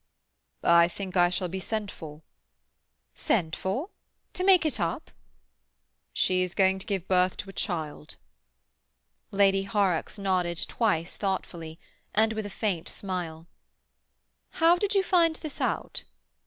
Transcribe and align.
"I 0.63 0.87
think 0.87 1.15
I 1.15 1.29
shall 1.29 1.47
be 1.47 1.59
sent 1.59 1.91
for." 1.91 2.23
"Sent 3.13 3.55
for? 3.55 3.91
To 4.33 4.43
make 4.43 4.65
it 4.65 4.79
up?" 4.79 5.11
"She 6.11 6.41
is 6.41 6.55
going 6.55 6.79
to 6.79 6.87
give 6.87 7.07
birth 7.07 7.37
to 7.37 7.51
a 7.51 7.53
child." 7.53 8.15
Lady 9.29 9.61
Horrocks 9.61 10.17
nodded 10.17 10.65
twice 10.67 11.17
thoughtfully, 11.17 11.77
and 12.15 12.33
with 12.33 12.47
a 12.47 12.49
faint 12.49 12.89
smile. 12.89 13.45
"How 14.53 14.75
did 14.75 14.95
you 14.95 15.03
find 15.03 15.35
this 15.35 15.61
out?" 15.61 16.03